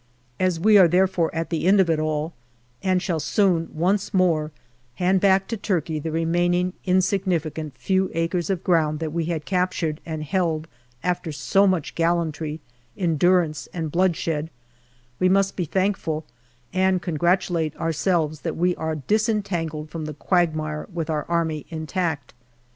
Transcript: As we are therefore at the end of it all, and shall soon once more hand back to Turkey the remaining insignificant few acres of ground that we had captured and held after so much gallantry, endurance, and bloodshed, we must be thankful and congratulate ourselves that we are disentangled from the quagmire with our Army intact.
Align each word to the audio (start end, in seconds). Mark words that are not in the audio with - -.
As 0.39 0.59
we 0.59 0.79
are 0.79 0.87
therefore 0.87 1.29
at 1.35 1.51
the 1.51 1.67
end 1.67 1.79
of 1.79 1.87
it 1.87 1.99
all, 1.99 2.33
and 2.81 2.99
shall 2.99 3.19
soon 3.19 3.69
once 3.71 4.15
more 4.15 4.51
hand 4.95 5.21
back 5.21 5.47
to 5.49 5.57
Turkey 5.57 5.99
the 5.99 6.09
remaining 6.09 6.73
insignificant 6.85 7.77
few 7.77 8.09
acres 8.15 8.49
of 8.49 8.63
ground 8.63 8.97
that 8.99 9.13
we 9.13 9.25
had 9.25 9.45
captured 9.45 10.01
and 10.03 10.23
held 10.23 10.67
after 11.03 11.31
so 11.31 11.67
much 11.67 11.93
gallantry, 11.93 12.61
endurance, 12.97 13.67
and 13.75 13.91
bloodshed, 13.91 14.49
we 15.19 15.29
must 15.29 15.55
be 15.55 15.65
thankful 15.65 16.25
and 16.73 17.03
congratulate 17.03 17.75
ourselves 17.77 18.39
that 18.41 18.57
we 18.57 18.75
are 18.77 18.95
disentangled 18.95 19.91
from 19.91 20.05
the 20.05 20.15
quagmire 20.15 20.87
with 20.91 21.11
our 21.11 21.25
Army 21.29 21.67
intact. 21.69 22.33